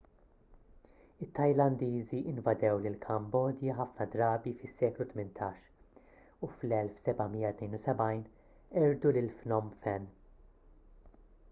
it-tajlandiżi 1.25 2.21
invadew 2.31 2.79
lill-kambodja 2.85 3.75
ħafna 3.81 4.07
drabi 4.15 4.55
fis-seklu 4.63 5.07
18 5.21 5.69
u 6.49 6.51
fl-1772 6.55 8.19
qerdu 8.73 9.17
lil 9.21 9.33
phnom 9.39 9.73
phen 9.79 10.13